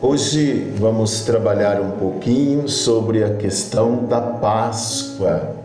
Hoje 0.00 0.72
vamos 0.78 1.22
trabalhar 1.22 1.80
um 1.80 1.90
pouquinho 1.90 2.68
sobre 2.68 3.24
a 3.24 3.34
questão 3.34 4.04
da 4.04 4.20
Páscoa. 4.20 5.56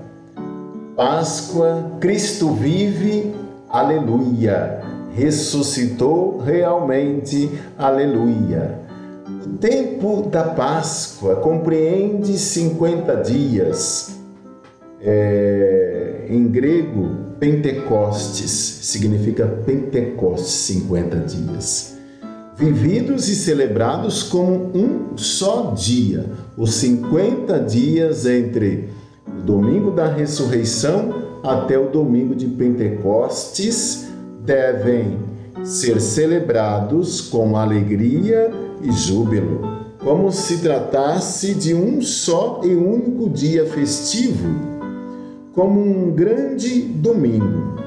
Páscoa, 0.95 1.91
Cristo 1.99 2.49
vive, 2.49 3.31
aleluia. 3.69 4.81
Ressuscitou 5.13 6.39
realmente, 6.39 7.51
aleluia. 7.77 8.79
O 9.45 9.49
tempo 9.59 10.23
da 10.23 10.45
Páscoa 10.45 11.35
compreende 11.35 12.35
50 12.39 13.15
dias. 13.17 14.19
É, 14.99 16.25
em 16.27 16.47
grego, 16.47 17.35
Pentecostes 17.39 18.49
significa 18.49 19.45
Pentecostes, 19.45 20.53
50 20.53 21.17
dias 21.17 21.92
vividos 22.55 23.27
e 23.29 23.35
celebrados 23.35 24.23
como 24.23 24.71
um 24.75 25.17
só 25.17 25.73
dia, 25.75 26.25
os 26.57 26.75
50 26.75 27.59
dias 27.59 28.25
entre 28.25 28.89
o 29.27 29.41
domingo 29.41 29.91
da 29.91 30.07
ressurreição 30.07 31.13
até 31.43 31.77
o 31.77 31.89
domingo 31.89 32.35
de 32.35 32.47
Pentecostes 32.47 34.07
devem 34.45 35.17
ser 35.63 35.99
celebrados 35.99 37.21
com 37.21 37.57
alegria 37.57 38.51
e 38.81 38.91
júbilo, 38.91 39.61
como 40.03 40.31
se 40.31 40.59
tratasse 40.59 41.53
de 41.53 41.73
um 41.73 42.01
só 42.01 42.61
e 42.63 42.75
único 42.75 43.29
dia 43.29 43.65
festivo, 43.65 44.47
como 45.53 45.79
um 45.79 46.11
grande 46.11 46.81
domingo 46.81 47.82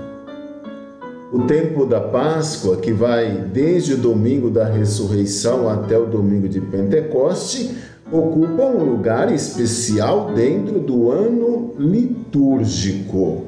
o 1.32 1.42
tempo 1.42 1.84
da 1.84 2.00
Páscoa, 2.00 2.76
que 2.76 2.92
vai 2.92 3.32
desde 3.52 3.94
o 3.94 3.98
domingo 3.98 4.48
da 4.48 4.64
ressurreição 4.64 5.68
até 5.68 5.98
o 5.98 6.06
domingo 6.06 6.48
de 6.48 6.60
Pentecoste, 6.60 7.76
ocupa 8.10 8.62
um 8.64 8.84
lugar 8.84 9.32
especial 9.32 10.32
dentro 10.32 10.78
do 10.78 11.10
ano 11.10 11.74
litúrgico. 11.78 13.44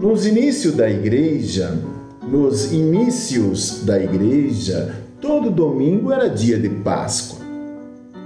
Nos 0.00 0.26
inícios 0.26 0.74
da 0.74 0.88
igreja, 0.88 1.78
nos 2.22 2.72
inícios 2.72 3.82
da 3.84 4.02
igreja, 4.02 4.94
todo 5.20 5.50
domingo 5.50 6.12
era 6.12 6.28
dia 6.28 6.58
de 6.58 6.68
Páscoa. 6.68 7.44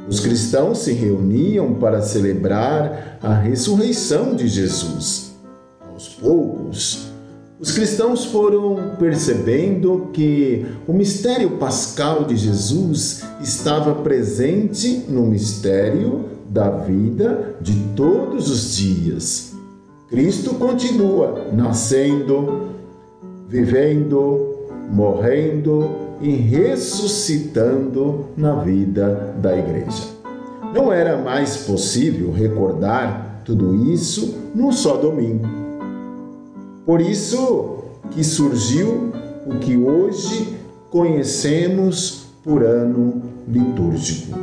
Os 0.09 0.21
cristãos 0.21 0.79
se 0.79 0.93
reuniam 0.93 1.75
para 1.75 2.03
celebrar 2.03 3.19
a 3.23 3.35
ressurreição 3.35 4.35
de 4.35 4.49
Jesus. 4.49 5.33
Aos 5.93 6.09
poucos, 6.09 7.10
os 7.61 7.73
cristãos 7.73 8.25
foram 8.25 8.97
percebendo 8.99 10.09
que 10.15 10.65
o 10.89 10.95
mistério 10.95 11.59
pascal 11.59 12.25
de 12.25 12.35
Jesus 12.35 13.23
estava 13.39 13.97
presente 13.97 15.05
no 15.09 15.27
mistério 15.27 16.25
da 16.49 16.71
vida 16.71 17.57
de 17.61 17.75
todos 17.95 18.51
os 18.51 18.77
dias. 18.77 19.53
Cristo 20.09 20.55
continua 20.55 21.49
nascendo, 21.53 22.71
vivendo, 23.47 24.55
morrendo 24.91 25.91
e 26.23 26.31
ressuscitando 26.31 28.25
na 28.39 28.55
vida 28.55 29.35
da 29.41 29.55
igreja. 29.55 30.05
Não 30.75 30.91
era 30.91 31.19
mais 31.19 31.59
possível 31.59 32.33
recordar 32.33 33.43
tudo 33.45 33.75
isso 33.93 34.35
num 34.55 34.73
só 34.73 34.97
domingo. 34.97 35.60
Por 36.85 37.01
isso 37.01 37.85
que 38.11 38.25
surgiu 38.25 39.13
o 39.47 39.59
que 39.59 39.77
hoje 39.77 40.57
conhecemos 40.91 42.27
por 42.43 42.63
ano 42.63 43.23
litúrgico. 43.47 44.39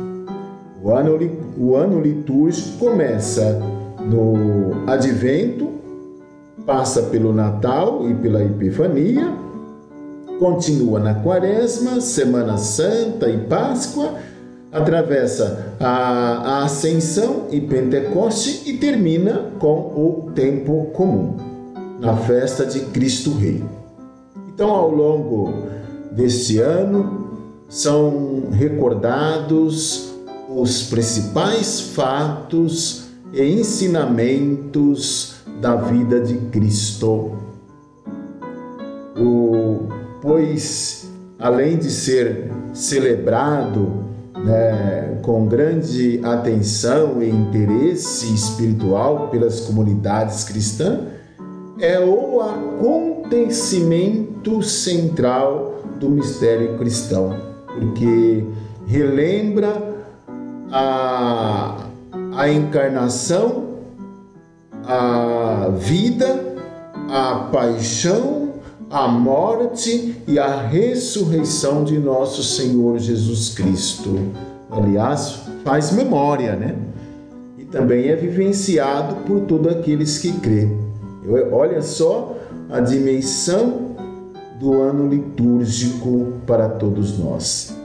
O 0.82 0.90
ano, 0.90 1.18
o 1.58 1.74
ano 1.74 2.00
litúrgico 2.00 2.78
começa 2.78 3.60
no 4.08 4.88
Advento, 4.88 5.68
passa 6.64 7.02
pelo 7.02 7.32
Natal 7.32 8.08
e 8.08 8.14
pela 8.14 8.42
Epifania, 8.42 9.32
continua 10.38 11.00
na 11.00 11.14
Quaresma, 11.14 12.00
Semana 12.00 12.56
Santa 12.56 13.28
e 13.28 13.38
Páscoa, 13.38 14.14
atravessa 14.70 15.74
a, 15.80 16.60
a 16.60 16.64
Ascensão 16.64 17.46
e 17.50 17.60
Pentecoste 17.60 18.70
e 18.70 18.76
termina 18.76 19.50
com 19.58 19.74
o 19.96 20.30
tempo 20.34 20.90
comum 20.92 21.47
na 21.98 22.16
festa 22.16 22.64
de 22.64 22.80
Cristo 22.86 23.32
Rei. 23.34 23.64
Então, 24.48 24.70
ao 24.70 24.90
longo 24.90 25.52
deste 26.12 26.58
ano, 26.58 27.28
são 27.68 28.48
recordados 28.50 30.12
os 30.48 30.84
principais 30.84 31.80
fatos 31.80 33.08
e 33.32 33.42
ensinamentos 33.42 35.34
da 35.60 35.76
vida 35.76 36.20
de 36.20 36.34
Cristo. 36.50 37.32
O, 39.16 39.88
pois, 40.22 41.10
além 41.38 41.76
de 41.76 41.90
ser 41.90 42.50
celebrado 42.72 44.04
né, 44.44 45.18
com 45.22 45.46
grande 45.46 46.20
atenção 46.22 47.22
e 47.22 47.28
interesse 47.28 48.32
espiritual 48.32 49.28
pelas 49.28 49.60
comunidades 49.60 50.44
cristãs, 50.44 51.17
é 51.80 51.98
o 52.00 52.40
acontecimento 52.40 54.60
central 54.62 55.80
do 56.00 56.10
mistério 56.10 56.76
cristão, 56.76 57.36
porque 57.66 58.44
relembra 58.86 59.96
a, 60.70 61.86
a 62.34 62.50
encarnação, 62.50 63.68
a 64.84 65.68
vida, 65.78 66.56
a 67.08 67.48
paixão, 67.52 68.48
a 68.90 69.06
morte 69.06 70.16
e 70.26 70.38
a 70.38 70.62
ressurreição 70.62 71.84
de 71.84 71.98
nosso 71.98 72.42
Senhor 72.42 72.98
Jesus 72.98 73.50
Cristo. 73.50 74.18
Aliás, 74.70 75.40
faz 75.64 75.92
memória, 75.92 76.56
né? 76.56 76.76
E 77.58 77.64
também 77.64 78.08
é 78.08 78.16
vivenciado 78.16 79.16
por 79.26 79.40
todos 79.40 79.70
aqueles 79.72 80.16
que 80.18 80.32
crêem. 80.32 80.87
Olha 81.52 81.82
só 81.82 82.36
a 82.70 82.80
dimensão 82.80 83.96
do 84.60 84.80
ano 84.80 85.08
litúrgico 85.08 86.32
para 86.46 86.68
todos 86.68 87.18
nós. 87.18 87.76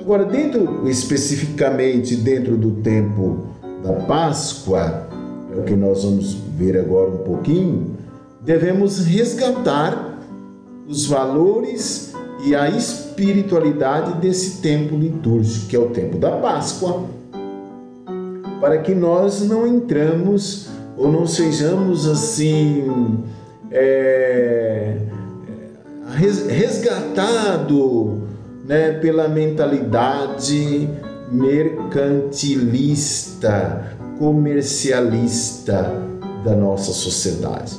Agora, 0.00 0.24
dentro 0.24 0.88
especificamente 0.88 2.16
dentro 2.16 2.56
do 2.56 2.70
tempo 2.82 3.46
da 3.82 3.92
Páscoa, 3.92 5.06
é 5.54 5.60
o 5.60 5.64
que 5.64 5.76
nós 5.76 6.04
vamos 6.04 6.34
ver 6.56 6.78
agora 6.78 7.10
um 7.10 7.18
pouquinho, 7.18 7.96
devemos 8.40 9.04
resgatar 9.04 10.18
os 10.86 11.06
valores 11.06 12.14
e 12.44 12.54
a 12.54 12.70
espiritualidade 12.70 14.20
desse 14.20 14.62
tempo 14.62 14.96
litúrgico, 14.96 15.66
que 15.66 15.76
é 15.76 15.78
o 15.78 15.90
tempo 15.90 16.16
da 16.16 16.30
Páscoa, 16.30 17.04
para 18.60 18.78
que 18.78 18.94
nós 18.94 19.46
não 19.46 19.66
entramos 19.66 20.68
ou 20.98 21.10
não 21.10 21.26
sejamos 21.26 22.06
assim 22.06 23.24
é, 23.70 24.98
resgatado 26.48 28.22
né, 28.64 28.92
pela 28.92 29.28
mentalidade 29.28 30.88
mercantilista, 31.30 33.94
comercialista 34.18 35.92
da 36.44 36.56
nossa 36.56 36.92
sociedade. 36.92 37.76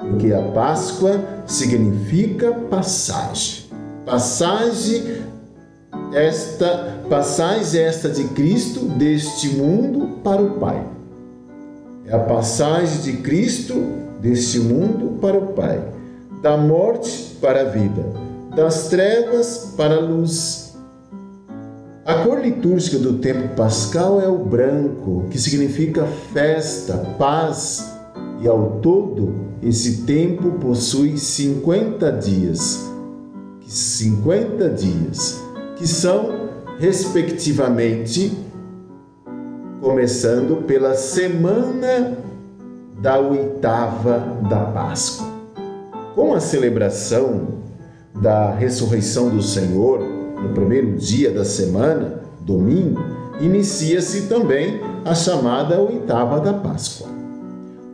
Porque 0.00 0.32
a 0.32 0.42
Páscoa 0.42 1.24
significa 1.46 2.52
passagem. 2.52 3.70
Passagem 4.04 5.20
esta 6.12 6.98
passagem 7.08 7.82
esta 7.82 8.08
de 8.08 8.24
Cristo 8.24 8.80
deste 8.80 9.50
mundo 9.50 10.18
para 10.22 10.42
o 10.42 10.58
Pai. 10.58 10.84
É 12.06 12.14
a 12.14 12.18
passagem 12.18 13.02
de 13.02 13.12
Cristo 13.22 13.74
deste 14.20 14.58
mundo 14.58 15.18
para 15.20 15.38
o 15.38 15.48
Pai, 15.48 15.82
da 16.42 16.56
morte 16.56 17.36
para 17.40 17.62
a 17.62 17.64
vida, 17.64 18.04
das 18.56 18.88
trevas 18.88 19.74
para 19.76 19.96
a 19.96 20.00
luz. 20.00 20.74
A 22.04 22.24
cor 22.24 22.40
litúrgica 22.40 22.98
do 22.98 23.18
tempo 23.18 23.54
pascal 23.54 24.20
é 24.20 24.26
o 24.26 24.38
branco, 24.38 25.26
que 25.30 25.38
significa 25.38 26.06
festa, 26.32 26.96
paz, 27.18 27.94
e 28.40 28.48
ao 28.48 28.80
todo 28.80 29.34
esse 29.62 30.02
tempo 30.02 30.52
possui 30.52 31.18
50 31.18 32.10
dias. 32.12 32.90
50 33.66 34.70
dias, 34.70 35.40
que 35.76 35.86
são 35.86 36.48
respectivamente 36.78 38.32
começando 39.80 40.62
pela 40.66 40.94
semana 40.94 42.18
da 43.00 43.18
oitava 43.18 44.36
da 44.48 44.66
Páscoa. 44.66 45.26
Com 46.14 46.34
a 46.34 46.40
celebração 46.40 47.48
da 48.20 48.54
ressurreição 48.54 49.30
do 49.30 49.42
Senhor, 49.42 50.00
no 50.00 50.50
primeiro 50.50 50.96
dia 50.96 51.30
da 51.30 51.46
semana, 51.46 52.20
domingo, 52.42 53.00
inicia-se 53.40 54.28
também 54.28 54.80
a 55.02 55.14
chamada 55.14 55.80
oitava 55.80 56.40
da 56.40 56.52
Páscoa, 56.52 57.08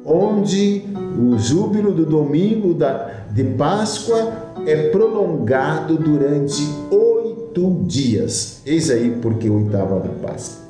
onde 0.04 0.82
o 1.16 1.38
júbilo 1.38 1.92
do 1.92 2.04
domingo 2.04 2.76
de 3.30 3.44
Páscoa 3.44 4.32
é 4.66 4.88
prolongado 4.88 5.96
durante 5.96 6.68
oito 6.90 7.84
dias. 7.86 8.60
Eis 8.66 8.90
aí 8.90 9.16
porque 9.22 9.48
oitava 9.48 10.00
da 10.00 10.08
Páscoa. 10.28 10.65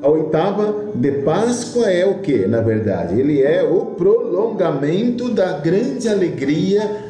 A 0.00 0.08
oitava 0.08 0.92
de 0.94 1.10
Páscoa 1.22 1.90
é 1.90 2.06
o 2.06 2.20
que, 2.20 2.46
na 2.46 2.60
verdade? 2.60 3.18
Ele 3.18 3.42
é 3.42 3.64
o 3.64 3.86
prolongamento 3.86 5.28
da 5.28 5.58
grande 5.58 6.08
alegria 6.08 7.08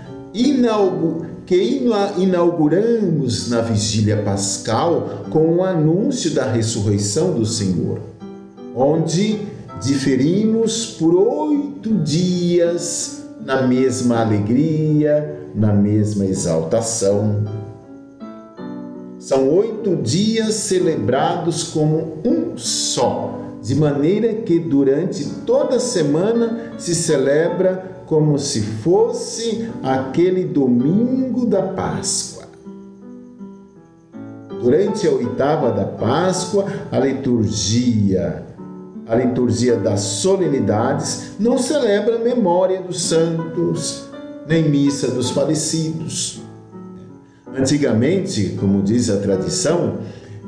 que 1.45 1.87
inauguramos 2.17 3.51
na 3.51 3.61
vigília 3.61 4.23
pascal 4.23 5.25
com 5.29 5.57
o 5.57 5.65
anúncio 5.65 6.31
da 6.31 6.51
ressurreição 6.51 7.33
do 7.33 7.45
Senhor, 7.45 8.01
onde 8.75 9.39
diferimos 9.83 10.87
por 10.99 11.15
oito 11.15 11.93
dias 11.99 13.25
na 13.45 13.63
mesma 13.63 14.21
alegria, 14.21 15.43
na 15.55 15.75
mesma 15.75 16.25
exaltação. 16.25 17.45
São 19.29 19.47
oito 19.51 19.95
dias 19.95 20.55
celebrados 20.55 21.65
como 21.65 22.17
um 22.25 22.57
só, 22.57 23.39
de 23.63 23.75
maneira 23.75 24.33
que 24.33 24.59
durante 24.59 25.23
toda 25.45 25.77
a 25.77 25.81
semana 25.81 26.73
se 26.79 26.95
celebra 26.95 28.05
como 28.07 28.39
se 28.39 28.63
fosse 28.63 29.69
aquele 29.83 30.45
domingo 30.45 31.45
da 31.45 31.61
Páscoa. 31.61 32.45
Durante 34.63 35.07
a 35.07 35.11
oitava 35.11 35.73
da 35.73 35.85
Páscoa, 35.85 36.65
a 36.91 36.99
liturgia, 36.99 38.47
a 39.07 39.15
liturgia 39.15 39.77
das 39.77 40.01
solenidades, 40.01 41.33
não 41.39 41.59
celebra 41.59 42.17
a 42.17 42.21
memória 42.21 42.81
dos 42.81 43.03
santos, 43.03 44.09
nem 44.47 44.71
missa 44.71 45.09
dos 45.09 45.29
falecidos. 45.29 46.48
Antigamente, 47.59 48.57
como 48.59 48.83
diz 48.83 49.11
a 49.11 49.19
tradição, 49.19 49.99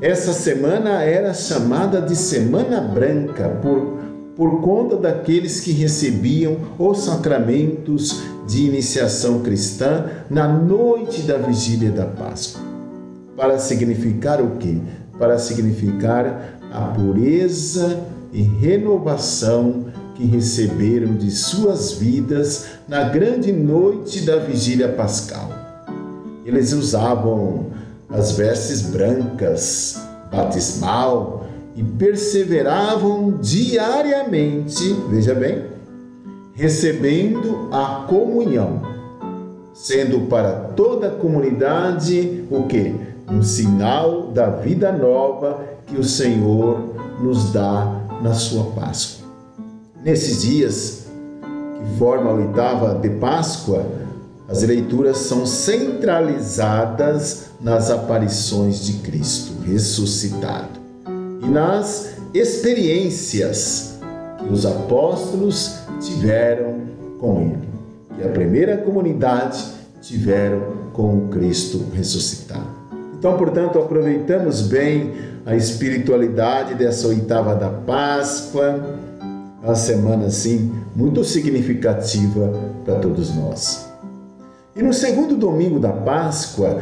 essa 0.01 0.33
semana 0.33 1.03
era 1.03 1.35
chamada 1.35 2.01
de 2.01 2.17
Semana 2.17 2.81
Branca 2.81 3.49
por 3.63 4.01
por 4.41 4.63
conta 4.63 4.97
daqueles 4.97 5.61
que 5.61 5.71
recebiam 5.71 6.57
os 6.79 7.05
sacramentos 7.05 8.23
de 8.49 8.65
iniciação 8.65 9.41
cristã 9.41 10.07
na 10.31 10.49
noite 10.49 11.21
da 11.23 11.37
vigília 11.37 11.91
da 11.91 12.07
Páscoa. 12.07 12.63
Para 13.37 13.59
significar 13.59 14.41
o 14.41 14.53
quê? 14.57 14.79
Para 15.19 15.39
significar 15.39 16.59
a 16.73 16.81
pureza 16.87 18.01
e 18.33 18.41
renovação 18.41 19.85
que 20.15 20.25
receberam 20.25 21.15
de 21.17 21.31
suas 21.31 21.93
vidas 21.93 22.65
na 22.89 23.05
grande 23.11 23.53
noite 23.53 24.23
da 24.23 24.37
vigília 24.37 24.89
pascal. 24.89 25.60
Eles 26.51 26.73
usavam 26.73 27.67
as 28.09 28.33
vestes 28.33 28.83
brancas, 28.83 30.03
batismal, 30.33 31.47
e 31.77 31.83
perseveravam 31.85 33.39
diariamente, 33.41 34.93
veja 35.09 35.33
bem, 35.33 35.67
recebendo 36.53 37.69
a 37.71 38.05
comunhão, 38.09 38.83
sendo 39.73 40.23
para 40.23 40.73
toda 40.75 41.07
a 41.07 41.15
comunidade 41.15 42.45
o 42.51 42.65
que? 42.65 42.97
Um 43.31 43.45
sinal 43.45 44.33
da 44.33 44.51
vida 44.51 44.91
nova 44.91 45.61
que 45.87 45.97
o 45.97 46.03
Senhor 46.03 46.97
nos 47.23 47.53
dá 47.53 48.09
na 48.21 48.35
sua 48.35 48.65
Páscoa. 48.73 49.29
Nesses 50.05 50.43
dias, 50.43 51.07
que 51.79 51.97
forma 51.97 52.29
a 52.29 52.35
oitava 52.35 52.99
de 52.99 53.09
Páscoa, 53.11 53.87
as 54.51 54.65
leituras 54.65 55.19
são 55.19 55.47
centralizadas 55.47 57.51
nas 57.61 57.89
aparições 57.89 58.85
de 58.85 58.95
Cristo 58.95 59.53
ressuscitado 59.65 60.81
e 61.41 61.47
nas 61.47 62.17
experiências 62.35 64.01
que 64.39 64.53
os 64.53 64.67
apóstolos 64.67 65.77
tiveram 66.01 66.81
com 67.21 67.43
ele, 67.43 67.69
que 68.17 68.27
a 68.27 68.31
primeira 68.31 68.77
comunidade 68.79 69.65
tiveram 70.03 70.81
com 70.93 71.29
Cristo 71.29 71.87
ressuscitado. 71.95 72.81
Então, 73.17 73.37
portanto, 73.37 73.79
aproveitamos 73.79 74.63
bem 74.63 75.13
a 75.47 75.55
espiritualidade 75.55 76.75
dessa 76.75 77.07
oitava 77.07 77.55
da 77.55 77.69
Páscoa, 77.69 78.99
uma 79.63 79.77
semana 79.77 80.27
assim 80.27 80.73
muito 80.97 81.23
significativa 81.23 82.53
para 82.85 82.97
todos 82.97 83.33
nós. 83.37 83.90
E 84.75 84.83
no 84.83 84.93
segundo 84.93 85.37
domingo 85.37 85.81
da 85.81 85.93
Páscoa, 85.93 86.81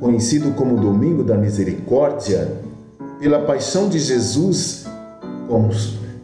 conhecido 0.00 0.52
como 0.52 0.76
Domingo 0.76 1.22
da 1.22 1.36
Misericórdia, 1.36 2.50
pela 3.20 3.40
paixão 3.40 3.88
de 3.88 3.98
Jesus, 3.98 4.86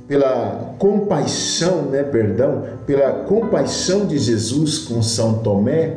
pela 0.09 0.75
compaixão, 0.79 1.83
né, 1.83 2.03
perdão, 2.03 2.65
pela 2.85 3.25
compaixão 3.25 4.07
de 4.07 4.19
Jesus 4.19 4.79
com 4.79 5.03
São 5.03 5.39
Tomé, 5.39 5.97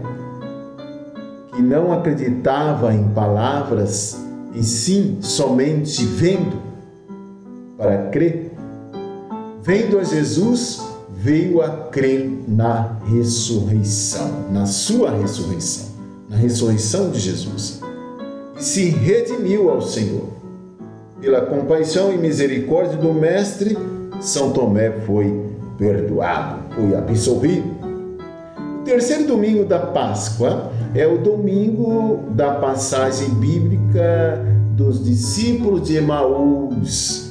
que 1.54 1.62
não 1.64 1.92
acreditava 1.92 2.94
em 2.94 3.10
palavras, 3.10 4.18
e 4.54 4.64
sim 4.64 5.18
somente 5.22 6.06
vendo 6.06 6.62
para 7.76 8.10
crer. 8.10 8.52
Vendo 9.64 10.00
a 10.00 10.04
Jesus, 10.04 10.82
veio 11.28 11.62
a 11.62 11.68
crer 11.92 12.26
na 12.48 13.00
ressurreição, 13.06 14.50
na 14.50 14.66
sua 14.66 15.12
ressurreição, 15.12 15.88
na 16.30 16.38
ressurreição 16.38 17.10
de 17.10 17.20
Jesus. 17.20 17.82
E 18.58 18.64
se 18.64 18.90
redimiu 18.92 19.70
ao 19.70 19.82
Senhor 19.82 20.24
pela 21.20 21.42
compaixão 21.42 22.14
e 22.14 22.18
misericórdia 22.18 22.96
do 22.96 23.14
Mestre, 23.14 23.78
São 24.22 24.54
Tomé 24.54 24.90
foi 25.06 25.38
perdoado, 25.78 26.62
foi 26.74 26.96
absolvido. 26.96 27.76
O 28.80 28.84
terceiro 28.86 29.28
domingo 29.28 29.66
da 29.66 29.80
Páscoa 29.80 30.72
é 30.96 31.06
o 31.06 31.18
domingo 31.18 32.24
da 32.30 32.54
passagem 32.54 33.32
bíblica 33.32 34.46
dos 34.78 35.04
discípulos 35.04 35.86
de 35.90 35.98
Emaús, 35.98 37.27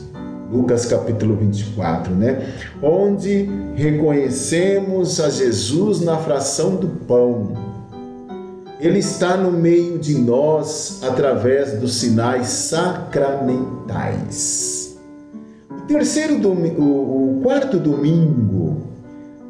Lucas 0.50 0.86
capítulo 0.86 1.36
24, 1.36 2.14
né? 2.14 2.54
Onde 2.82 3.48
reconhecemos 3.74 5.20
a 5.20 5.28
Jesus 5.28 6.00
na 6.00 6.16
fração 6.18 6.76
do 6.76 6.88
pão 7.06 7.76
ele 8.78 8.98
está 8.98 9.38
no 9.38 9.50
meio 9.50 9.98
de 9.98 10.18
nós 10.18 11.00
através 11.02 11.80
dos 11.80 11.94
sinais 11.94 12.48
sacramentais. 12.48 14.98
O 15.70 15.80
terceiro 15.86 16.38
domingo, 16.38 16.82
o 16.82 17.40
quarto 17.42 17.78
domingo 17.78 18.82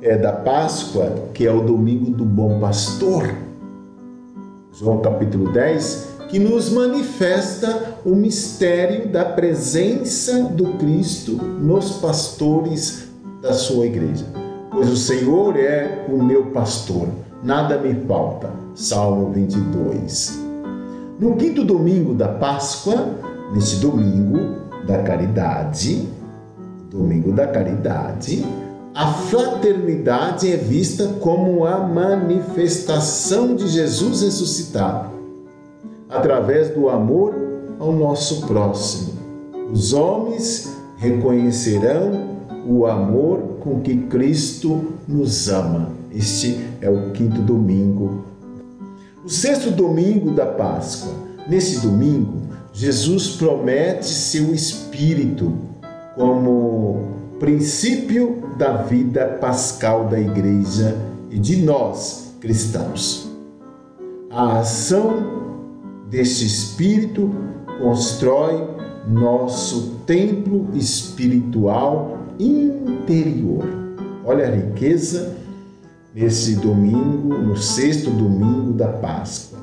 é 0.00 0.16
da 0.16 0.32
Páscoa, 0.32 1.12
que 1.34 1.44
é 1.44 1.52
o 1.52 1.60
domingo 1.60 2.12
do 2.12 2.24
bom 2.24 2.60
pastor. 2.60 3.28
João 4.72 5.00
capítulo 5.00 5.52
10, 5.52 6.15
que 6.28 6.38
nos 6.38 6.70
manifesta 6.70 7.98
o 8.04 8.14
mistério 8.14 9.08
da 9.08 9.24
presença 9.24 10.42
do 10.44 10.74
Cristo 10.74 11.32
nos 11.32 11.92
pastores 11.98 13.08
da 13.40 13.52
sua 13.52 13.86
igreja. 13.86 14.24
Pois 14.70 14.90
o 14.90 14.96
Senhor 14.96 15.56
é 15.56 16.06
o 16.08 16.22
meu 16.22 16.46
pastor, 16.46 17.08
nada 17.42 17.78
me 17.78 17.94
falta 18.06 18.50
Salmo 18.74 19.32
22. 19.32 20.38
No 21.18 21.36
quinto 21.36 21.64
domingo 21.64 22.12
da 22.12 22.28
Páscoa, 22.28 23.08
neste 23.54 23.76
domingo 23.76 24.66
da 24.86 25.02
caridade, 25.02 26.06
domingo 26.90 27.32
da 27.32 27.46
caridade, 27.46 28.44
a 28.94 29.12
fraternidade 29.12 30.50
é 30.50 30.56
vista 30.56 31.06
como 31.20 31.64
a 31.64 31.78
manifestação 31.78 33.54
de 33.54 33.68
Jesus 33.68 34.22
ressuscitado, 34.22 35.10
através 36.16 36.70
do 36.70 36.88
amor 36.88 37.34
ao 37.78 37.92
nosso 37.92 38.46
próximo. 38.46 39.14
Os 39.70 39.92
homens 39.92 40.76
reconhecerão 40.96 42.36
o 42.66 42.86
amor 42.86 43.58
com 43.60 43.80
que 43.80 43.96
Cristo 43.96 44.84
nos 45.06 45.48
ama. 45.48 45.90
Este 46.12 46.60
é 46.80 46.88
o 46.88 47.10
quinto 47.10 47.40
domingo 47.40 48.36
o 49.26 49.28
sexto 49.28 49.72
domingo 49.72 50.30
da 50.30 50.46
Páscoa. 50.46 51.12
Nesse 51.48 51.80
domingo, 51.80 52.42
Jesus 52.72 53.30
promete 53.30 54.06
seu 54.06 54.54
Espírito 54.54 55.52
como 56.14 57.08
princípio 57.40 58.44
da 58.56 58.76
vida 58.84 59.26
pascal 59.40 60.06
da 60.06 60.20
Igreja 60.20 60.96
e 61.28 61.40
de 61.40 61.56
nós 61.56 62.36
cristãos. 62.40 63.28
A 64.30 64.60
ação 64.60 65.45
deste 66.08 66.46
Espírito 66.46 67.30
constrói 67.80 68.66
nosso 69.08 70.00
templo 70.06 70.68
espiritual 70.74 72.18
interior. 72.38 73.64
Olha 74.24 74.46
a 74.46 74.50
riqueza 74.50 75.34
nesse 76.14 76.56
domingo, 76.56 77.34
no 77.34 77.56
sexto 77.56 78.10
domingo 78.10 78.72
da 78.72 78.88
Páscoa. 78.88 79.58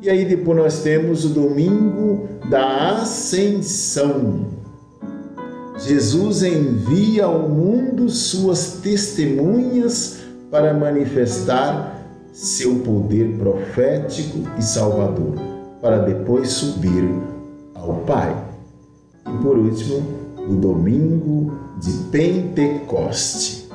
E 0.00 0.08
aí 0.08 0.24
depois 0.24 0.56
nós 0.56 0.82
temos 0.82 1.24
o 1.24 1.28
domingo 1.28 2.28
da 2.48 3.00
Ascensão. 3.00 4.46
Jesus 5.78 6.42
envia 6.42 7.24
ao 7.24 7.48
mundo 7.48 8.08
suas 8.08 8.80
testemunhas 8.82 10.18
para 10.50 10.74
manifestar 10.74 11.98
seu 12.32 12.76
poder 12.76 13.36
profético 13.38 14.38
e 14.58 14.62
salvador, 14.62 15.34
para 15.80 15.98
depois 15.98 16.50
subir 16.50 17.08
ao 17.74 17.94
Pai. 18.06 18.36
E 19.26 19.42
por 19.42 19.56
último, 19.56 20.02
o 20.48 20.54
domingo 20.54 21.52
de 21.80 21.92
Pentecoste. 22.10 23.68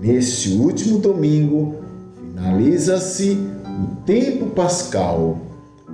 Neste 0.00 0.56
último 0.56 0.98
domingo, 0.98 1.74
finaliza-se 2.16 3.38
o 3.64 4.04
tempo 4.04 4.46
pascal, 4.46 5.38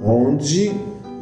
onde 0.02 0.72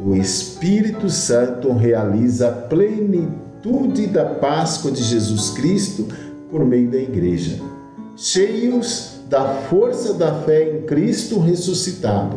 o 0.05 0.15
Espírito 0.17 1.09
Santo 1.09 1.73
realiza 1.73 2.49
a 2.49 2.53
plenitude 2.53 4.09
da 4.09 4.25
Páscoa 4.25 4.91
de 4.91 5.03
Jesus 5.03 5.51
Cristo 5.51 6.09
por 6.51 6.65
meio 6.65 6.91
da 6.91 6.99
Igreja. 6.99 7.61
Cheios 8.17 9.21
da 9.29 9.49
força 9.71 10.13
da 10.15 10.35
fé 10.43 10.77
em 10.77 10.83
Cristo 10.83 11.39
ressuscitado, 11.39 12.37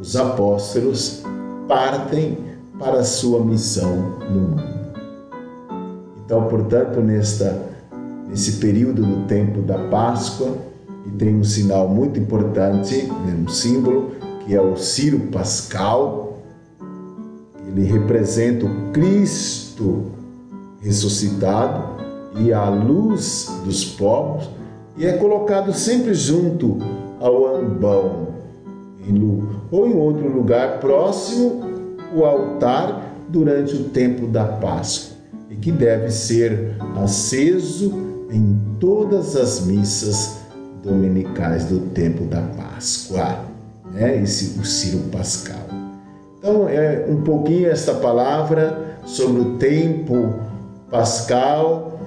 os 0.00 0.16
apóstolos 0.16 1.22
partem 1.68 2.38
para 2.78 3.00
a 3.00 3.04
sua 3.04 3.44
missão 3.44 4.18
no 4.30 4.40
mundo. 4.40 4.80
Então, 6.24 6.48
portanto, 6.48 7.00
nesta, 7.00 7.60
nesse 8.28 8.52
período 8.52 9.04
do 9.04 9.26
tempo 9.26 9.60
da 9.60 9.78
Páscoa, 9.88 10.56
e 11.06 11.10
tem 11.10 11.36
um 11.36 11.44
sinal 11.44 11.88
muito 11.88 12.18
importante, 12.18 13.02
né, 13.26 13.44
um 13.46 13.48
símbolo, 13.48 14.12
que 14.40 14.54
é 14.54 14.60
o 14.60 14.76
Ciro 14.76 15.18
Pascal. 15.32 16.38
Ele 17.66 17.84
representa 17.84 18.66
o 18.66 18.92
Cristo 18.92 20.06
ressuscitado 20.80 22.00
e 22.36 22.52
a 22.52 22.68
luz 22.68 23.50
dos 23.64 23.84
povos, 23.84 24.48
e 24.96 25.06
é 25.06 25.12
colocado 25.14 25.72
sempre 25.72 26.14
junto 26.14 26.78
ao 27.20 27.56
ambão, 27.56 28.19
ou 29.70 29.86
em 29.86 29.94
outro 29.94 30.28
lugar 30.28 30.80
próximo 30.80 31.62
o 32.14 32.24
altar 32.24 33.14
durante 33.28 33.74
o 33.76 33.84
tempo 33.84 34.26
da 34.26 34.44
Páscoa 34.44 35.16
e 35.48 35.56
que 35.56 35.70
deve 35.70 36.10
ser 36.10 36.76
aceso 37.02 37.92
em 38.30 38.58
todas 38.78 39.36
as 39.36 39.66
missas 39.66 40.40
dominicais 40.82 41.64
do 41.66 41.80
tempo 41.90 42.24
da 42.24 42.40
Páscoa, 42.40 43.44
né? 43.92 44.22
Esse 44.22 44.58
o 44.58 44.64
Ciro 44.64 45.00
Pascal. 45.10 45.66
Então 46.38 46.68
é 46.68 47.06
um 47.08 47.22
pouquinho 47.22 47.68
esta 47.68 47.94
palavra 47.94 48.96
sobre 49.04 49.40
o 49.42 49.56
tempo 49.56 50.34
pascal, 50.90 52.00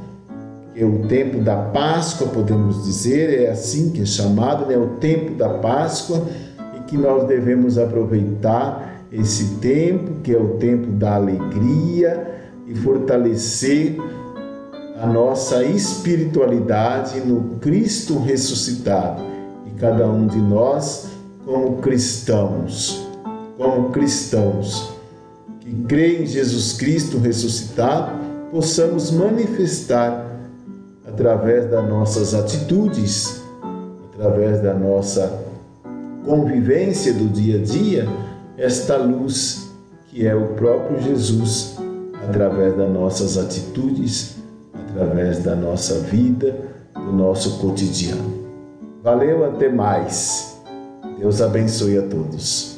que 0.73 0.81
é 0.81 0.85
o 0.85 1.07
tempo 1.07 1.39
da 1.39 1.55
Páscoa, 1.55 2.27
podemos 2.27 2.83
dizer, 2.83 3.43
é 3.43 3.51
assim 3.51 3.91
que 3.91 4.01
é 4.01 4.05
chamado, 4.05 4.65
né? 4.65 4.75
O 4.75 4.97
tempo 4.97 5.35
da 5.35 5.49
Páscoa 5.49 6.23
que 6.93 6.97
nós 6.99 7.27
devemos 7.27 7.79
aproveitar 7.79 9.07
esse 9.11 9.55
tempo, 9.55 10.21
que 10.21 10.31
é 10.31 10.37
o 10.37 10.57
tempo 10.57 10.91
da 10.91 11.15
alegria 11.15 12.51
e 12.67 12.75
fortalecer 12.75 13.97
a 15.01 15.07
nossa 15.07 15.63
espiritualidade 15.63 17.19
no 17.21 17.55
Cristo 17.59 18.19
ressuscitado. 18.19 19.23
E 19.65 19.71
cada 19.79 20.07
um 20.07 20.27
de 20.27 20.37
nós, 20.37 21.07
como 21.43 21.77
cristãos, 21.77 23.07
como 23.57 23.89
cristãos 23.89 24.93
que 25.61 25.73
creem 25.85 26.23
em 26.23 26.27
Jesus 26.27 26.73
Cristo 26.73 27.17
ressuscitado, 27.17 28.11
possamos 28.51 29.09
manifestar 29.09 30.27
através 31.07 31.71
das 31.71 31.89
nossas 31.89 32.35
atitudes, 32.35 33.41
através 34.13 34.61
da 34.61 34.75
nossa 34.75 35.52
convivência 36.25 37.13
do 37.13 37.27
dia 37.27 37.59
a 37.59 37.63
dia, 37.63 38.07
esta 38.57 38.97
luz 38.97 39.71
que 40.07 40.27
é 40.27 40.35
o 40.35 40.49
próprio 40.49 41.01
Jesus, 41.01 41.75
através 42.27 42.77
das 42.77 42.89
nossas 42.89 43.37
atitudes, 43.37 44.35
através 44.73 45.43
da 45.43 45.55
nossa 45.55 45.99
vida, 46.01 46.55
do 46.93 47.11
nosso 47.11 47.59
cotidiano. 47.59 48.43
Valeu, 49.01 49.43
até 49.43 49.69
mais. 49.69 50.61
Deus 51.17 51.41
abençoe 51.41 51.97
a 51.97 52.03
todos. 52.03 52.72